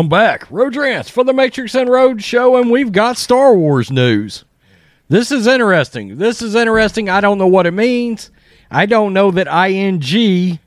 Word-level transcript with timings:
I'm 0.00 0.08
back. 0.08 0.50
Road 0.50 0.74
Rants 0.76 1.10
for 1.10 1.24
the 1.24 1.34
Matrix 1.34 1.74
and 1.74 1.86
Road 1.86 2.24
show, 2.24 2.56
and 2.56 2.70
we've 2.70 2.90
got 2.90 3.18
Star 3.18 3.54
Wars 3.54 3.90
news. 3.90 4.46
This 5.10 5.30
is 5.30 5.46
interesting. 5.46 6.16
This 6.16 6.40
is 6.40 6.54
interesting. 6.54 7.10
I 7.10 7.20
don't 7.20 7.36
know 7.36 7.46
what 7.46 7.66
it 7.66 7.74
means. 7.74 8.30
I 8.70 8.86
don't 8.86 9.12
know 9.12 9.30
that 9.32 9.46
IGN, 9.46 10.58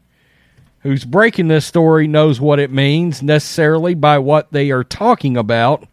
who's 0.81 1.03
breaking 1.03 1.47
this 1.47 1.65
story, 1.65 2.05
knows 2.05 2.39
what 2.39 2.59
it 2.59 2.69
means 2.69 3.23
necessarily 3.23 3.95
by 3.95 4.19
what 4.19 4.51
they 4.51 4.69
are 4.69 4.83
talking 4.83 5.35
about. 5.35 5.87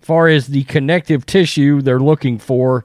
Far 0.00 0.28
as 0.28 0.46
the 0.46 0.62
connective 0.62 1.26
tissue 1.26 1.82
they're 1.82 1.98
looking 1.98 2.38
for, 2.38 2.84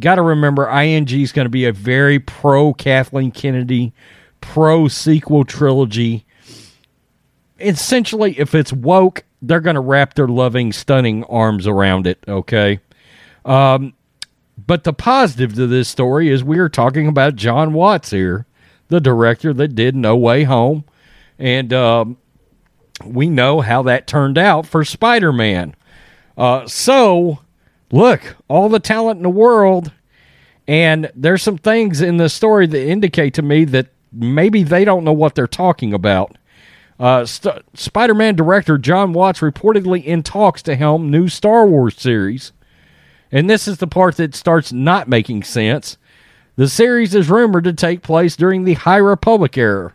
got 0.00 0.16
to 0.16 0.22
remember 0.22 0.66
IGN 0.66 1.08
is 1.12 1.30
going 1.30 1.46
to 1.46 1.48
be 1.48 1.64
a 1.64 1.72
very 1.72 2.18
pro 2.18 2.74
Kathleen 2.74 3.30
Kennedy, 3.30 3.92
pro 4.40 4.88
sequel 4.88 5.44
trilogy 5.44 6.24
essentially, 7.60 8.38
if 8.38 8.54
it's 8.54 8.72
woke, 8.72 9.24
they're 9.42 9.60
going 9.60 9.74
to 9.74 9.80
wrap 9.80 10.14
their 10.14 10.28
loving, 10.28 10.72
stunning 10.72 11.24
arms 11.24 11.66
around 11.66 12.06
it. 12.06 12.18
Okay. 12.26 12.80
Um, 13.44 13.94
but 14.66 14.84
the 14.84 14.92
positive 14.92 15.54
to 15.54 15.66
this 15.66 15.88
story 15.88 16.28
is 16.28 16.42
we 16.42 16.58
are 16.58 16.68
talking 16.68 17.06
about 17.06 17.36
Jon 17.36 17.72
Watts 17.72 18.10
here, 18.10 18.46
the 18.88 19.00
director 19.00 19.52
that 19.54 19.74
did 19.74 19.94
No 19.94 20.16
Way 20.16 20.44
Home, 20.44 20.84
and 21.38 21.72
um, 21.72 22.16
we 23.04 23.28
know 23.30 23.60
how 23.60 23.82
that 23.82 24.06
turned 24.06 24.38
out 24.38 24.66
for 24.66 24.84
Spider 24.84 25.32
Man. 25.32 25.74
Uh, 26.36 26.66
so, 26.66 27.38
look, 27.92 28.36
all 28.48 28.68
the 28.68 28.80
talent 28.80 29.18
in 29.18 29.22
the 29.22 29.30
world, 29.30 29.92
and 30.66 31.10
there's 31.14 31.42
some 31.42 31.58
things 31.58 32.00
in 32.00 32.16
the 32.16 32.28
story 32.28 32.66
that 32.66 32.86
indicate 32.86 33.34
to 33.34 33.42
me 33.42 33.64
that 33.66 33.88
maybe 34.12 34.62
they 34.62 34.84
don't 34.84 35.04
know 35.04 35.12
what 35.12 35.34
they're 35.34 35.46
talking 35.46 35.94
about. 35.94 36.36
Uh, 36.98 37.24
St- 37.24 37.62
Spider 37.74 38.14
Man 38.14 38.34
director 38.34 38.76
Jon 38.76 39.12
Watts 39.12 39.40
reportedly 39.40 40.04
in 40.04 40.22
talks 40.22 40.62
to 40.62 40.74
helm 40.74 41.10
new 41.10 41.28
Star 41.28 41.66
Wars 41.66 42.00
series. 42.00 42.52
And 43.30 43.48
this 43.48 43.68
is 43.68 43.78
the 43.78 43.86
part 43.86 44.16
that 44.16 44.34
starts 44.34 44.72
not 44.72 45.08
making 45.08 45.44
sense. 45.44 45.96
The 46.56 46.68
series 46.68 47.14
is 47.14 47.30
rumored 47.30 47.64
to 47.64 47.72
take 47.72 48.02
place 48.02 48.34
during 48.34 48.64
the 48.64 48.74
High 48.74 48.96
Republic 48.96 49.56
era. 49.56 49.94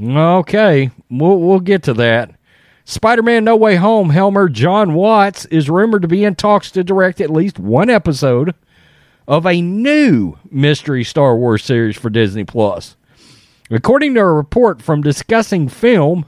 Okay, 0.00 0.90
we'll, 1.08 1.38
we'll 1.38 1.60
get 1.60 1.82
to 1.84 1.94
that. 1.94 2.34
Spider 2.84 3.22
Man 3.22 3.44
No 3.44 3.56
Way 3.56 3.76
Home 3.76 4.10
helmer 4.10 4.48
Jon 4.50 4.92
Watts 4.92 5.46
is 5.46 5.70
rumored 5.70 6.02
to 6.02 6.08
be 6.08 6.24
in 6.24 6.34
talks 6.34 6.70
to 6.72 6.84
direct 6.84 7.20
at 7.20 7.30
least 7.30 7.58
one 7.58 7.88
episode 7.88 8.54
of 9.26 9.46
a 9.46 9.62
new 9.62 10.36
mystery 10.50 11.02
Star 11.02 11.34
Wars 11.34 11.64
series 11.64 11.96
for 11.96 12.10
Disney 12.10 12.44
Plus. 12.44 12.96
According 13.70 14.14
to 14.14 14.20
a 14.20 14.32
report 14.32 14.82
from 14.82 15.00
Discussing 15.00 15.68
Film, 15.68 16.26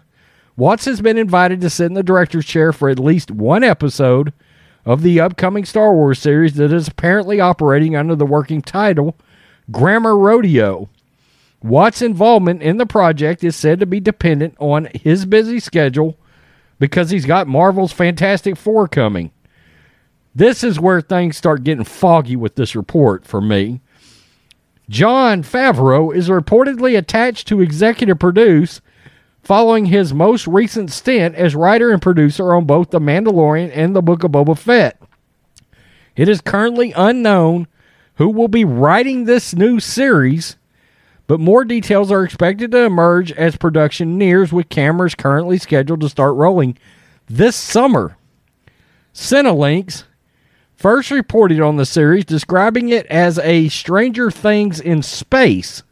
Watts 0.56 0.86
has 0.86 1.02
been 1.02 1.18
invited 1.18 1.60
to 1.60 1.70
sit 1.70 1.86
in 1.86 1.94
the 1.94 2.02
director's 2.02 2.46
chair 2.46 2.72
for 2.72 2.88
at 2.88 2.98
least 2.98 3.30
one 3.30 3.62
episode 3.62 4.32
of 4.86 5.02
the 5.02 5.20
upcoming 5.20 5.66
Star 5.66 5.92
Wars 5.92 6.18
series 6.18 6.54
that 6.54 6.72
is 6.72 6.88
apparently 6.88 7.40
operating 7.40 7.94
under 7.94 8.14
the 8.14 8.24
working 8.24 8.62
title 8.62 9.16
Grammar 9.70 10.16
Rodeo. 10.16 10.88
Watts' 11.62 12.00
involvement 12.00 12.62
in 12.62 12.78
the 12.78 12.86
project 12.86 13.44
is 13.44 13.54
said 13.54 13.80
to 13.80 13.86
be 13.86 14.00
dependent 14.00 14.54
on 14.58 14.88
his 14.94 15.26
busy 15.26 15.60
schedule 15.60 16.16
because 16.78 17.10
he's 17.10 17.26
got 17.26 17.48
Marvel's 17.48 17.92
Fantastic 17.92 18.56
Four 18.56 18.88
coming. 18.88 19.30
This 20.34 20.62
is 20.62 20.80
where 20.80 21.00
things 21.00 21.36
start 21.36 21.64
getting 21.64 21.84
foggy 21.84 22.36
with 22.36 22.54
this 22.54 22.76
report 22.76 23.26
for 23.26 23.40
me. 23.40 23.80
Jon 24.88 25.42
Favreau 25.42 26.14
is 26.14 26.28
reportedly 26.28 26.96
attached 26.96 27.48
to 27.48 27.60
executive 27.60 28.18
produce 28.18 28.80
following 29.42 29.86
his 29.86 30.14
most 30.14 30.46
recent 30.46 30.90
stint 30.90 31.34
as 31.34 31.54
writer 31.54 31.90
and 31.90 32.02
producer 32.02 32.54
on 32.54 32.64
both 32.64 32.90
The 32.90 33.00
Mandalorian 33.00 33.70
and 33.74 33.94
The 33.94 34.02
Book 34.02 34.22
of 34.24 34.32
Boba 34.32 34.56
Fett. 34.56 35.00
It 36.14 36.28
is 36.28 36.40
currently 36.40 36.92
unknown 36.96 37.66
who 38.14 38.28
will 38.28 38.48
be 38.48 38.64
writing 38.64 39.24
this 39.24 39.54
new 39.54 39.78
series, 39.78 40.56
but 41.26 41.40
more 41.40 41.64
details 41.64 42.10
are 42.10 42.24
expected 42.24 42.70
to 42.72 42.84
emerge 42.84 43.32
as 43.32 43.56
production 43.56 44.16
nears, 44.16 44.52
with 44.52 44.68
cameras 44.68 45.14
currently 45.14 45.58
scheduled 45.58 46.00
to 46.00 46.08
start 46.08 46.34
rolling 46.34 46.78
this 47.26 47.56
summer. 47.56 48.16
Cinelinx 49.12 50.04
first 50.76 51.10
reported 51.10 51.60
on 51.60 51.76
the 51.76 51.86
series, 51.86 52.24
describing 52.24 52.88
it 52.88 53.06
as 53.06 53.38
a 53.38 53.68
Stranger 53.68 54.30
Things 54.30 54.80
in 54.80 55.02
space, 55.02 55.82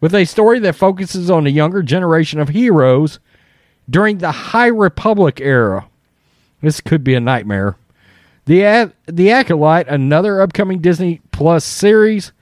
with 0.00 0.14
a 0.14 0.24
story 0.24 0.58
that 0.60 0.74
focuses 0.74 1.30
on 1.30 1.46
a 1.46 1.50
younger 1.50 1.82
generation 1.82 2.40
of 2.40 2.48
heroes 2.48 3.20
during 3.88 4.18
the 4.18 4.32
High 4.32 4.68
Republic 4.68 5.40
era. 5.40 5.86
This 6.62 6.80
could 6.80 7.04
be 7.04 7.14
a 7.14 7.20
nightmare. 7.20 7.76
The, 8.46 8.92
the 9.06 9.30
Acolyte, 9.30 9.88
another 9.88 10.40
upcoming 10.40 10.80
Disney 10.80 11.20
Plus 11.30 11.64
series, 11.64 12.32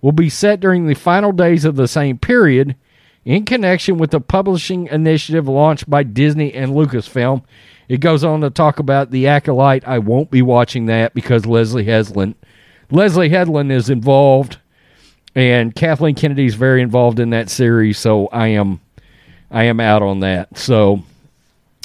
will 0.00 0.12
be 0.12 0.28
set 0.28 0.60
during 0.60 0.86
the 0.86 0.94
final 0.94 1.32
days 1.32 1.64
of 1.64 1.76
the 1.76 1.88
same 1.88 2.18
period 2.18 2.76
in 3.24 3.44
connection 3.44 3.98
with 3.98 4.10
the 4.10 4.20
publishing 4.20 4.86
initiative 4.88 5.46
launched 5.48 5.88
by 5.88 6.02
Disney 6.02 6.52
and 6.52 6.72
Lucasfilm 6.72 7.42
it 7.92 8.00
goes 8.00 8.24
on 8.24 8.40
to 8.40 8.48
talk 8.48 8.78
about 8.78 9.10
the 9.10 9.28
acolyte. 9.28 9.86
I 9.86 9.98
won't 9.98 10.30
be 10.30 10.40
watching 10.40 10.86
that 10.86 11.12
because 11.12 11.44
Leslie 11.44 11.84
Headland, 11.84 12.36
Leslie 12.90 13.28
Headland 13.28 13.70
is 13.70 13.90
involved, 13.90 14.56
and 15.34 15.74
Kathleen 15.74 16.14
Kennedy 16.14 16.46
is 16.46 16.54
very 16.54 16.80
involved 16.80 17.20
in 17.20 17.28
that 17.30 17.50
series. 17.50 17.98
So 17.98 18.28
I 18.28 18.48
am, 18.48 18.80
I 19.50 19.64
am 19.64 19.78
out 19.78 20.00
on 20.00 20.20
that. 20.20 20.56
So 20.56 21.02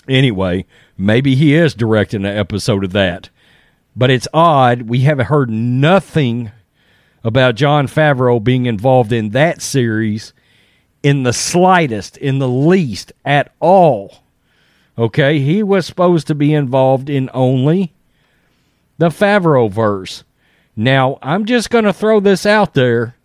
anyway, 0.07 0.65
maybe 0.97 1.35
he 1.35 1.55
is 1.55 1.73
directing 1.73 2.25
an 2.25 2.37
episode 2.37 2.85
of 2.85 2.93
that, 2.93 3.29
but 3.93 4.09
it's 4.09 4.29
odd. 4.33 4.83
We 4.83 5.01
haven't 5.01 5.25
heard 5.25 5.49
nothing 5.49 6.51
about 7.23 7.55
Jon 7.55 7.85
Favreau 7.85 8.41
being 8.41 8.65
involved 8.65 9.11
in 9.11 9.31
that 9.31 9.61
series 9.61 10.31
in 11.03 11.23
the 11.23 11.33
slightest, 11.33 12.17
in 12.17 12.39
the 12.39 12.47
least, 12.47 13.13
at 13.23 13.53
all. 13.59 14.23
Okay, 14.97 15.39
he 15.39 15.61
was 15.61 15.85
supposed 15.85 16.27
to 16.27 16.35
be 16.35 16.53
involved 16.53 17.09
in 17.09 17.29
only 17.33 17.93
the 18.97 19.09
Favreau 19.09 19.69
verse. 19.69 20.23
Now, 20.75 21.19
I'm 21.21 21.45
just 21.45 21.69
going 21.69 21.85
to 21.85 21.93
throw 21.93 22.19
this 22.19 22.45
out 22.45 22.73
there, 22.73 23.15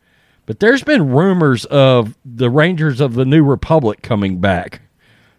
but 0.47 0.61
there's 0.61 0.83
been 0.83 1.11
rumors 1.11 1.65
of 1.67 2.17
the 2.25 2.51
Rangers 2.51 3.01
of 3.01 3.15
the 3.15 3.25
New 3.25 3.43
Republic 3.43 4.03
coming 4.03 4.39
back. 4.39 4.83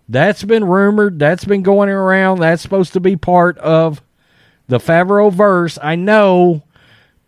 That's 0.09 0.43
been 0.43 0.65
rumored. 0.65 1.19
That's 1.19 1.45
been 1.45 1.63
going 1.63 1.89
around. 1.89 2.39
That's 2.39 2.61
supposed 2.61 2.93
to 2.93 2.99
be 2.99 3.15
part 3.15 3.57
of 3.59 4.01
the 4.67 4.79
Favreau 4.79 5.31
verse. 5.31 5.77
I 5.81 5.95
know 5.95 6.63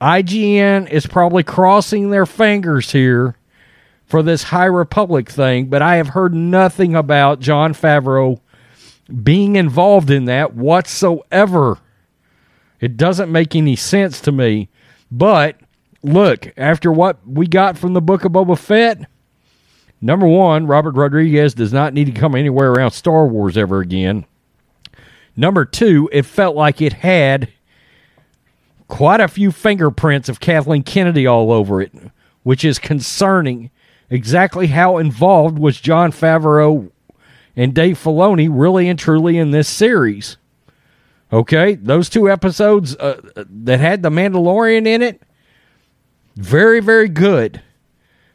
IGN 0.01 0.89
is 0.89 1.05
probably 1.07 1.43
crossing 1.43 2.09
their 2.09 2.25
fingers 2.25 2.91
here 2.91 3.35
for 4.05 4.21
this 4.21 4.43
High 4.43 4.65
Republic 4.65 5.29
thing, 5.29 5.67
but 5.67 5.81
I 5.81 5.95
have 5.95 6.09
heard 6.09 6.33
nothing 6.33 6.95
about 6.95 7.39
Jon 7.39 7.73
Favreau 7.73 8.39
being 9.23 9.55
involved 9.55 10.09
in 10.09 10.25
that 10.25 10.55
whatsoever. 10.55 11.79
It 12.79 12.97
doesn't 12.97 13.31
make 13.31 13.55
any 13.55 13.75
sense 13.75 14.19
to 14.21 14.31
me. 14.31 14.69
But 15.11 15.57
look, 16.03 16.51
after 16.57 16.91
what 16.91 17.17
we 17.27 17.47
got 17.47 17.77
from 17.77 17.93
the 17.93 18.01
book 18.01 18.25
of 18.25 18.31
Boba 18.31 18.57
Fett, 18.57 19.09
number 20.01 20.27
one, 20.27 20.67
Robert 20.67 20.95
Rodriguez 20.95 21.53
does 21.53 21.73
not 21.73 21.93
need 21.93 22.05
to 22.05 22.11
come 22.11 22.35
anywhere 22.35 22.71
around 22.71 22.91
Star 22.91 23.27
Wars 23.27 23.57
ever 23.57 23.79
again. 23.79 24.25
Number 25.35 25.65
two, 25.65 26.09
it 26.11 26.25
felt 26.25 26.55
like 26.55 26.81
it 26.81 26.93
had 26.93 27.49
quite 28.87 29.19
a 29.19 29.27
few 29.27 29.51
fingerprints 29.51 30.29
of 30.29 30.39
Kathleen 30.39 30.83
Kennedy 30.83 31.25
all 31.27 31.51
over 31.51 31.81
it, 31.81 31.91
which 32.43 32.63
is 32.63 32.79
concerning. 32.79 33.71
Exactly 34.09 34.67
how 34.67 34.97
involved 34.97 35.57
was 35.57 35.81
Jon 35.81 36.11
Favreau 36.11 36.91
and 37.55 37.73
Dave 37.73 37.97
Filoni 37.97 38.47
really 38.51 38.87
and 38.87 38.99
truly 38.99 39.37
in 39.37 39.51
this 39.51 39.67
series. 39.67 40.37
Okay, 41.33 41.75
those 41.75 42.09
two 42.09 42.29
episodes 42.29 42.95
uh, 42.97 43.19
that 43.35 43.79
had 43.79 44.03
the 44.03 44.09
Mandalorian 44.09 44.85
in 44.85 45.01
it, 45.01 45.21
very 46.35 46.79
very 46.79 47.09
good. 47.09 47.61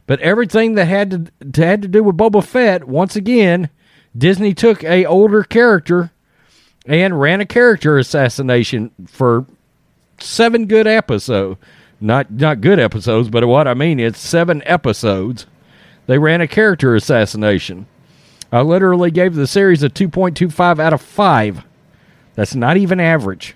But 0.07 0.19
everything 0.19 0.75
that 0.75 0.85
had 0.85 1.11
to, 1.11 1.51
to 1.51 1.65
had 1.65 1.81
to 1.83 1.87
do 1.87 2.03
with 2.03 2.17
Boba 2.17 2.43
Fett, 2.43 2.85
once 2.85 3.15
again, 3.15 3.69
Disney 4.17 4.53
took 4.53 4.83
a 4.83 5.05
older 5.05 5.43
character 5.43 6.11
and 6.85 7.19
ran 7.19 7.39
a 7.39 7.45
character 7.45 7.97
assassination 7.97 8.91
for 9.07 9.45
seven 10.19 10.65
good 10.65 10.87
episodes. 10.87 11.59
Not 12.01 12.31
not 12.31 12.61
good 12.61 12.79
episodes, 12.79 13.29
but 13.29 13.47
what 13.47 13.67
I 13.67 13.73
mean 13.73 13.99
is 13.99 14.17
seven 14.17 14.61
episodes. 14.65 15.45
They 16.11 16.17
ran 16.17 16.41
a 16.41 16.47
character 16.47 16.93
assassination. 16.93 17.87
I 18.51 18.63
literally 18.63 19.11
gave 19.11 19.33
the 19.33 19.47
series 19.47 19.81
a 19.81 19.89
2.25 19.89 20.77
out 20.77 20.91
of 20.91 21.01
5. 21.01 21.63
That's 22.35 22.53
not 22.53 22.75
even 22.75 22.99
average. 22.99 23.55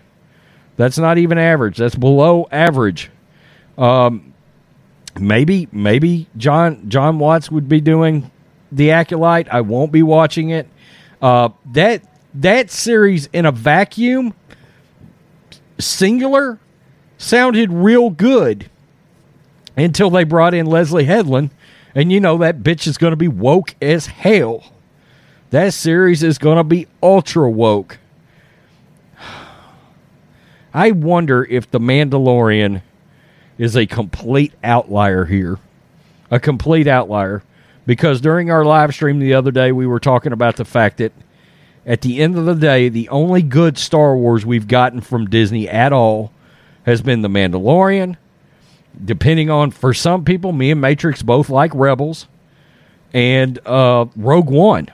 That's 0.78 0.98
not 0.98 1.18
even 1.18 1.38
average. 1.38 1.76
That's 1.76 1.96
below 1.96 2.48
average. 2.54 3.12
Um, 3.78 4.34
maybe 5.20 5.68
maybe 5.74 6.28
John 6.38 6.88
Jon 6.90 7.20
Watts 7.20 7.52
would 7.52 7.68
be 7.68 7.82
doing 7.82 8.32
the 8.72 8.92
Acolyte. 8.92 9.50
I 9.52 9.60
won't 9.60 9.92
be 9.92 10.02
watching 10.02 10.52
it. 10.52 10.70
Uh, 11.22 11.50
that 11.74 12.04
that 12.36 12.72
series 12.72 13.28
in 13.34 13.46
a 13.46 13.52
vacuum, 13.52 14.34
singular, 15.78 16.58
sounded 17.18 17.74
real 17.74 18.12
good 18.12 18.70
until 19.76 20.10
they 20.10 20.24
brought 20.24 20.54
in 20.54 20.66
Leslie 20.66 21.04
Headland, 21.04 21.50
and 21.96 22.12
you 22.12 22.20
know 22.20 22.38
that 22.38 22.62
bitch 22.62 22.86
is 22.86 22.98
going 22.98 23.14
to 23.14 23.18
be 23.18 23.30
woke 23.30 23.74
as 23.82 24.08
hell. 24.08 24.74
That 25.52 25.74
series 25.74 26.22
is 26.22 26.38
going 26.38 26.58
to 26.58 26.64
be 26.64 26.88
ultra 27.02 27.50
woke. 27.50 27.98
I 30.74 30.92
wonder 30.92 31.46
if 31.46 31.72
The 31.72 31.80
Mandalorian 31.80 32.82
is 33.58 33.78
a 33.78 33.86
complete 33.86 34.54
outlier 34.62 35.24
here. 35.26 35.58
A 36.30 36.40
complete 36.40 36.88
outlier. 36.88 37.42
Because 37.86 38.20
during 38.20 38.52
our 38.52 38.66
live 38.66 38.94
stream 38.94 39.20
the 39.20 39.34
other 39.34 39.52
day, 39.52 39.72
we 39.72 39.88
were 39.88 40.00
talking 40.00 40.34
about 40.34 40.58
the 40.58 40.66
fact 40.66 40.98
that 40.98 41.14
at 41.86 42.02
the 42.02 42.20
end 42.20 42.38
of 42.38 42.46
the 42.46 42.56
day, 42.56 42.90
the 42.90 43.08
only 43.10 43.42
good 43.42 43.78
Star 43.78 44.18
Wars 44.18 44.46
we've 44.46 44.68
gotten 44.68 45.02
from 45.02 45.30
Disney 45.30 45.70
at 45.70 45.94
all 45.94 46.34
has 46.84 47.02
been 47.02 47.22
The 47.22 47.30
Mandalorian. 47.30 48.18
Depending 49.04 49.50
on, 49.50 49.72
for 49.72 49.94
some 49.94 50.24
people, 50.24 50.52
me 50.52 50.72
and 50.72 50.82
Matrix 50.82 51.22
both 51.22 51.50
like 51.50 51.72
Rebels 51.74 52.28
and 53.14 53.60
uh, 53.66 54.06
Rogue 54.16 54.50
One. 54.50 54.90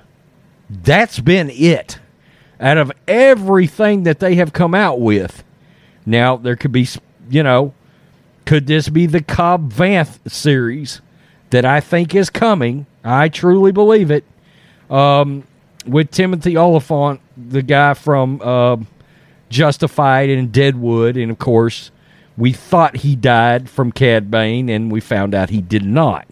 That's 0.69 1.19
been 1.19 1.49
it. 1.49 1.99
Out 2.59 2.77
of 2.77 2.91
everything 3.07 4.03
that 4.03 4.19
they 4.19 4.35
have 4.35 4.53
come 4.53 4.75
out 4.75 5.01
with. 5.01 5.43
Now, 6.05 6.37
there 6.37 6.55
could 6.55 6.71
be, 6.71 6.87
you 7.29 7.43
know, 7.43 7.73
could 8.45 8.67
this 8.67 8.89
be 8.89 9.05
the 9.05 9.21
Cobb 9.21 9.71
Vanth 9.71 10.29
series 10.29 11.01
that 11.49 11.65
I 11.65 11.79
think 11.79 12.13
is 12.15 12.29
coming? 12.29 12.85
I 13.03 13.29
truly 13.29 13.71
believe 13.71 14.11
it. 14.11 14.23
Um, 14.89 15.47
with 15.85 16.11
Timothy 16.11 16.57
Olyphant, 16.57 17.21
the 17.37 17.61
guy 17.61 17.93
from 17.93 18.41
uh, 18.43 18.77
Justified 19.49 20.29
and 20.29 20.51
Deadwood, 20.51 21.17
and 21.17 21.31
of 21.31 21.39
course, 21.39 21.91
we 22.41 22.53
thought 22.53 22.97
he 22.97 23.15
died 23.15 23.69
from 23.69 23.91
Cad 23.91 24.31
Bane, 24.31 24.67
and 24.67 24.91
we 24.91 24.99
found 24.99 25.35
out 25.35 25.51
he 25.51 25.61
did 25.61 25.85
not. 25.85 26.27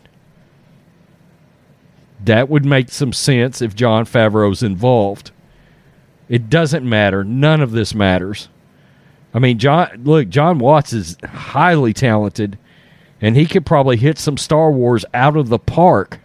That 2.25 2.49
would 2.49 2.65
make 2.65 2.89
some 2.89 3.13
sense 3.13 3.61
if 3.61 3.75
Jon 3.75 4.05
Favreau's 4.05 4.63
involved. 4.63 5.29
It 6.27 6.49
doesn't 6.49 6.83
matter. 6.83 7.23
None 7.23 7.61
of 7.61 7.73
this 7.73 7.93
matters. 7.93 8.49
I 9.35 9.39
mean, 9.39 9.59
John. 9.59 10.01
Look, 10.03 10.29
Jon 10.29 10.57
Watts 10.57 10.93
is 10.93 11.15
highly 11.23 11.93
talented, 11.93 12.57
and 13.21 13.35
he 13.35 13.45
could 13.45 13.67
probably 13.67 13.97
hit 13.97 14.17
some 14.17 14.35
Star 14.35 14.71
Wars 14.71 15.05
out 15.13 15.37
of 15.37 15.49
the 15.49 15.59
park. 15.59 16.21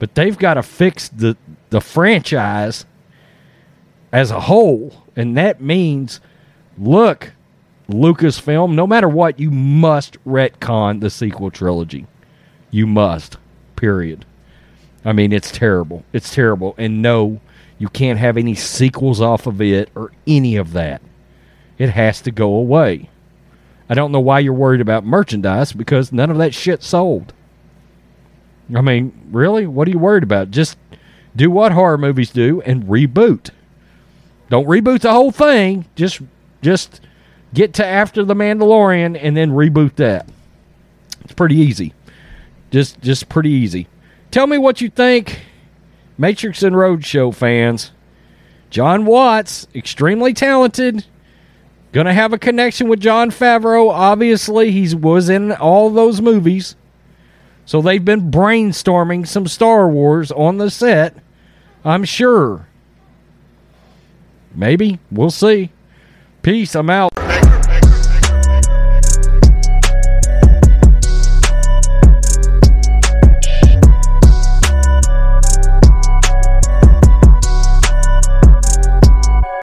But 0.00 0.16
they've 0.16 0.36
got 0.36 0.54
to 0.54 0.62
fix 0.64 1.08
the 1.08 1.36
the 1.70 1.80
franchise 1.80 2.84
as 4.10 4.32
a 4.32 4.40
whole, 4.40 5.04
and 5.14 5.36
that 5.36 5.60
means, 5.60 6.18
look, 6.76 7.33
Lucasfilm. 7.88 8.74
No 8.74 8.86
matter 8.86 9.08
what, 9.08 9.38
you 9.38 9.50
must 9.50 10.22
retcon 10.24 11.00
the 11.00 11.10
sequel 11.10 11.50
trilogy. 11.50 12.06
You 12.70 12.86
must. 12.86 13.36
Period. 13.76 14.24
I 15.04 15.12
mean, 15.12 15.32
it's 15.32 15.50
terrible. 15.50 16.04
It's 16.12 16.34
terrible. 16.34 16.74
And 16.78 17.02
no, 17.02 17.40
you 17.78 17.88
can't 17.88 18.18
have 18.18 18.36
any 18.36 18.54
sequels 18.54 19.20
off 19.20 19.46
of 19.46 19.60
it 19.60 19.90
or 19.94 20.12
any 20.26 20.56
of 20.56 20.72
that. 20.72 21.02
It 21.76 21.90
has 21.90 22.20
to 22.22 22.30
go 22.30 22.54
away. 22.54 23.10
I 23.88 23.94
don't 23.94 24.12
know 24.12 24.20
why 24.20 24.38
you're 24.38 24.54
worried 24.54 24.80
about 24.80 25.04
merchandise 25.04 25.72
because 25.72 26.12
none 26.12 26.30
of 26.30 26.38
that 26.38 26.54
shit 26.54 26.82
sold. 26.82 27.34
I 28.74 28.80
mean, 28.80 29.12
really? 29.30 29.66
What 29.66 29.88
are 29.88 29.90
you 29.90 29.98
worried 29.98 30.22
about? 30.22 30.50
Just 30.50 30.78
do 31.36 31.50
what 31.50 31.72
horror 31.72 31.98
movies 31.98 32.30
do 32.30 32.62
and 32.62 32.84
reboot. 32.84 33.50
Don't 34.48 34.66
reboot 34.66 35.00
the 35.00 35.12
whole 35.12 35.32
thing. 35.32 35.84
Just 35.96 36.22
just 36.62 37.00
get 37.54 37.74
to 37.74 37.86
after 37.86 38.24
the 38.24 38.34
Mandalorian 38.34 39.18
and 39.20 39.36
then 39.36 39.52
reboot 39.52 39.96
that. 39.96 40.28
It's 41.22 41.32
pretty 41.32 41.56
easy. 41.56 41.94
Just 42.70 43.00
just 43.00 43.28
pretty 43.28 43.50
easy. 43.50 43.88
Tell 44.30 44.46
me 44.46 44.58
what 44.58 44.80
you 44.80 44.90
think, 44.90 45.40
Matrix 46.18 46.62
and 46.62 46.76
Roadshow 46.76 47.34
fans. 47.34 47.92
Jon 48.68 49.06
Watts, 49.06 49.68
extremely 49.74 50.34
talented, 50.34 51.04
Gonna 51.94 52.12
have 52.12 52.32
a 52.32 52.38
connection 52.38 52.88
with 52.88 52.98
Jon 52.98 53.30
Favreau. 53.30 53.88
Obviously, 53.88 54.72
he 54.72 54.92
was 54.96 55.28
in 55.28 55.52
all 55.52 55.90
those 55.90 56.20
movies. 56.20 56.74
So 57.66 57.80
they've 57.80 58.04
been 58.04 58.32
brainstorming 58.32 59.28
some 59.28 59.46
Star 59.46 59.88
Wars 59.88 60.32
on 60.32 60.58
the 60.58 60.72
set. 60.72 61.14
I'm 61.84 62.02
sure. 62.02 62.66
Maybe. 64.56 64.98
We'll 65.12 65.30
see. 65.30 65.70
Peace. 66.42 66.74
I'm 66.74 66.90
out. 66.90 67.13